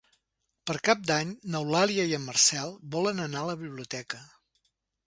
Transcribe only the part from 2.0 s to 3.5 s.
i en Marcel volen anar